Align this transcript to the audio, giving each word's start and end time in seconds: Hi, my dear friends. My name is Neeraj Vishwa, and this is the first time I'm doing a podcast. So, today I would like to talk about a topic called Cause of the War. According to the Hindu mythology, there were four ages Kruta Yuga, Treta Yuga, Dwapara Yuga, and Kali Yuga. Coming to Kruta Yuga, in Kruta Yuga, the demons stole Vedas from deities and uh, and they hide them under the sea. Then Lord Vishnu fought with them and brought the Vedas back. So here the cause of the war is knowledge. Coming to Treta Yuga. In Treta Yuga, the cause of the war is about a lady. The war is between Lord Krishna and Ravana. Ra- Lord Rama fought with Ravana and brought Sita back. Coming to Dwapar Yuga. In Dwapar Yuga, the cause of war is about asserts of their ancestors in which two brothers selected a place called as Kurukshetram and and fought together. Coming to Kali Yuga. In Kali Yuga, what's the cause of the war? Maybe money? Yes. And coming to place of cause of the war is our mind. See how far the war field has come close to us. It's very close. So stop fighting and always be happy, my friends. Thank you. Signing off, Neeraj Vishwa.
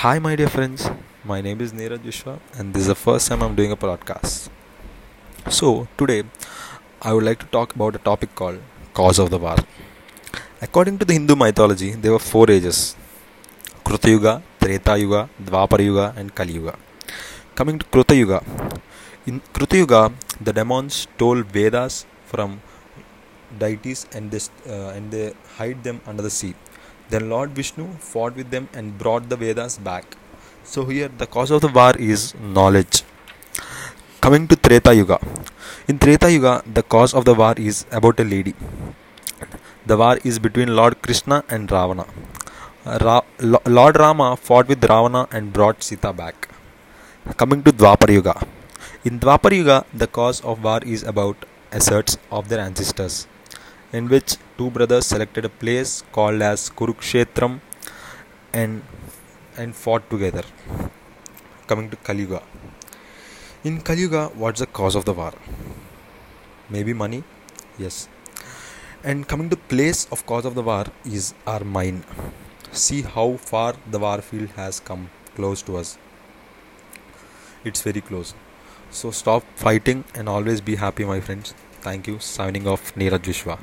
Hi, 0.00 0.18
my 0.18 0.36
dear 0.36 0.48
friends. 0.54 0.82
My 1.30 1.36
name 1.44 1.62
is 1.64 1.70
Neeraj 1.76 2.00
Vishwa, 2.06 2.32
and 2.58 2.74
this 2.74 2.82
is 2.82 2.88
the 2.88 2.94
first 2.94 3.28
time 3.28 3.42
I'm 3.44 3.54
doing 3.60 3.70
a 3.72 3.76
podcast. 3.84 4.50
So, 5.48 5.88
today 5.96 6.24
I 7.00 7.14
would 7.14 7.24
like 7.24 7.38
to 7.44 7.46
talk 7.46 7.74
about 7.74 7.94
a 7.94 8.02
topic 8.08 8.34
called 8.34 8.58
Cause 8.92 9.18
of 9.18 9.30
the 9.30 9.38
War. 9.38 9.56
According 10.60 10.98
to 10.98 11.06
the 11.06 11.14
Hindu 11.14 11.34
mythology, 11.34 11.92
there 11.92 12.12
were 12.12 12.18
four 12.18 12.50
ages 12.50 12.94
Kruta 13.86 14.10
Yuga, 14.10 14.42
Treta 14.60 14.98
Yuga, 14.98 15.30
Dwapara 15.42 15.82
Yuga, 15.88 16.12
and 16.14 16.34
Kali 16.34 16.52
Yuga. 16.52 16.76
Coming 17.54 17.78
to 17.78 17.86
Kruta 17.86 18.14
Yuga, 18.14 18.42
in 19.24 19.40
Kruta 19.54 19.78
Yuga, 19.82 20.12
the 20.42 20.52
demons 20.52 21.06
stole 21.06 21.42
Vedas 21.42 22.04
from 22.26 22.60
deities 23.58 24.06
and 24.12 24.34
uh, 24.34 24.88
and 24.94 25.10
they 25.10 25.32
hide 25.56 25.82
them 25.82 26.02
under 26.06 26.22
the 26.22 26.34
sea. 26.40 26.54
Then 27.10 27.28
Lord 27.30 27.50
Vishnu 27.50 27.86
fought 27.98 28.34
with 28.34 28.50
them 28.50 28.68
and 28.72 28.98
brought 28.98 29.28
the 29.28 29.36
Vedas 29.36 29.78
back. 29.78 30.16
So 30.64 30.84
here 30.86 31.08
the 31.08 31.26
cause 31.26 31.50
of 31.50 31.60
the 31.60 31.68
war 31.68 31.92
is 31.96 32.34
knowledge. 32.40 33.02
Coming 34.20 34.48
to 34.48 34.56
Treta 34.56 34.92
Yuga. 34.92 35.18
In 35.86 35.98
Treta 35.98 36.30
Yuga, 36.32 36.62
the 36.66 36.82
cause 36.82 37.14
of 37.14 37.24
the 37.24 37.34
war 37.34 37.54
is 37.56 37.86
about 37.92 38.18
a 38.18 38.24
lady. 38.24 38.54
The 39.86 39.96
war 39.96 40.18
is 40.24 40.40
between 40.40 40.74
Lord 40.74 41.00
Krishna 41.00 41.44
and 41.48 41.70
Ravana. 41.70 42.06
Ra- 42.84 43.22
Lord 43.40 43.96
Rama 43.98 44.36
fought 44.36 44.66
with 44.66 44.82
Ravana 44.82 45.28
and 45.30 45.52
brought 45.52 45.84
Sita 45.84 46.12
back. 46.12 46.48
Coming 47.36 47.62
to 47.62 47.72
Dwapar 47.72 48.12
Yuga. 48.12 48.44
In 49.04 49.20
Dwapar 49.20 49.52
Yuga, 49.52 49.84
the 49.94 50.08
cause 50.08 50.40
of 50.40 50.64
war 50.64 50.80
is 50.84 51.04
about 51.04 51.36
asserts 51.70 52.18
of 52.32 52.48
their 52.48 52.58
ancestors 52.58 53.28
in 53.92 54.08
which 54.08 54.36
two 54.58 54.70
brothers 54.70 55.06
selected 55.06 55.44
a 55.44 55.48
place 55.48 56.02
called 56.12 56.42
as 56.42 56.70
Kurukshetram 56.70 57.60
and 58.52 58.82
and 59.56 59.74
fought 59.74 60.08
together. 60.10 60.42
Coming 61.66 61.90
to 61.90 61.96
Kali 61.96 62.20
Yuga. 62.22 62.42
In 63.64 63.80
Kali 63.80 64.00
Yuga, 64.02 64.26
what's 64.34 64.60
the 64.60 64.66
cause 64.66 64.94
of 64.94 65.04
the 65.04 65.12
war? 65.12 65.32
Maybe 66.68 66.92
money? 66.92 67.24
Yes. 67.78 68.08
And 69.02 69.26
coming 69.28 69.50
to 69.50 69.56
place 69.56 70.06
of 70.10 70.26
cause 70.26 70.44
of 70.44 70.54
the 70.54 70.62
war 70.62 70.86
is 71.04 71.34
our 71.46 71.64
mind. 71.64 72.04
See 72.72 73.02
how 73.02 73.36
far 73.36 73.74
the 73.90 73.98
war 73.98 74.20
field 74.20 74.50
has 74.56 74.80
come 74.80 75.10
close 75.34 75.62
to 75.62 75.76
us. 75.76 75.96
It's 77.64 77.82
very 77.82 78.00
close. 78.00 78.34
So 78.90 79.10
stop 79.10 79.44
fighting 79.54 80.04
and 80.14 80.28
always 80.28 80.60
be 80.60 80.76
happy, 80.76 81.04
my 81.04 81.20
friends. 81.20 81.54
Thank 81.80 82.06
you. 82.08 82.18
Signing 82.18 82.66
off, 82.66 82.94
Neeraj 82.94 83.20
Vishwa. 83.30 83.58